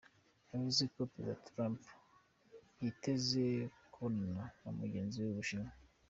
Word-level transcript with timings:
Yavuze 0.51 0.83
ko 0.93 1.01
perezida 1.13 1.43
Trump 1.47 1.81
yiteze 2.81 3.43
kubonana 3.91 4.43
na 4.61 4.69
mugenziwe 4.77 5.25
w'Ubushinwa. 5.25 5.71